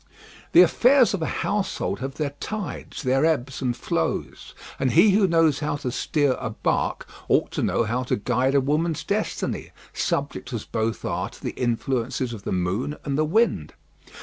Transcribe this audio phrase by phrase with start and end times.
[0.53, 5.27] The affairs of a household have their tides, their ebbs and flows, and he who
[5.27, 9.69] knows how to steer a bark, ought to know how to guide a woman's destiny,
[9.93, 13.73] subject as both are to the influences of the moon and the wind.